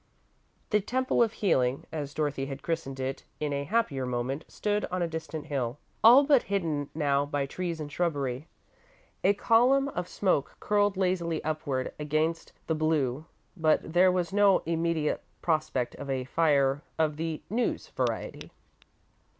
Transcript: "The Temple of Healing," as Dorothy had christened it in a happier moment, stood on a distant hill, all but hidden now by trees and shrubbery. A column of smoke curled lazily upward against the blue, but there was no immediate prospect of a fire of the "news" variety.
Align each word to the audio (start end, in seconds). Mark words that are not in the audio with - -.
"The 0.71 0.81
Temple 0.81 1.21
of 1.21 1.31
Healing," 1.31 1.85
as 1.91 2.15
Dorothy 2.15 2.47
had 2.47 2.63
christened 2.63 2.99
it 2.99 3.23
in 3.39 3.53
a 3.53 3.65
happier 3.65 4.03
moment, 4.07 4.45
stood 4.47 4.85
on 4.85 5.03
a 5.03 5.07
distant 5.07 5.45
hill, 5.45 5.77
all 6.03 6.23
but 6.23 6.41
hidden 6.41 6.89
now 6.95 7.23
by 7.23 7.45
trees 7.45 7.79
and 7.79 7.91
shrubbery. 7.91 8.47
A 9.23 9.35
column 9.35 9.89
of 9.89 10.07
smoke 10.07 10.55
curled 10.59 10.97
lazily 10.97 11.43
upward 11.43 11.93
against 11.99 12.51
the 12.65 12.73
blue, 12.73 13.25
but 13.55 13.93
there 13.93 14.11
was 14.11 14.33
no 14.33 14.63
immediate 14.65 15.21
prospect 15.43 15.93
of 15.93 16.09
a 16.09 16.23
fire 16.23 16.81
of 16.97 17.17
the 17.17 17.43
"news" 17.51 17.89
variety. 17.89 18.49